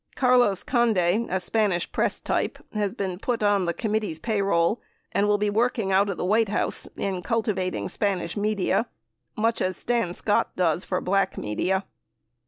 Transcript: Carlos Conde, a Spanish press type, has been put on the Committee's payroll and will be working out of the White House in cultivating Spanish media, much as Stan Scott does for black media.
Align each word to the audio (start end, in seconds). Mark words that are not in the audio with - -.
Carlos 0.15 0.63
Conde, 0.63 0.97
a 1.29 1.39
Spanish 1.39 1.91
press 1.91 2.19
type, 2.19 2.57
has 2.73 2.95
been 2.95 3.19
put 3.19 3.43
on 3.43 3.65
the 3.65 3.71
Committee's 3.75 4.17
payroll 4.17 4.81
and 5.11 5.27
will 5.27 5.37
be 5.37 5.47
working 5.51 5.91
out 5.91 6.09
of 6.09 6.17
the 6.17 6.25
White 6.25 6.49
House 6.49 6.87
in 6.97 7.21
cultivating 7.21 7.87
Spanish 7.87 8.35
media, 8.35 8.87
much 9.37 9.61
as 9.61 9.77
Stan 9.77 10.15
Scott 10.15 10.55
does 10.55 10.83
for 10.83 11.01
black 11.01 11.37
media. 11.37 11.85